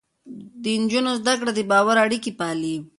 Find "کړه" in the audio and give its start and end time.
1.39-1.51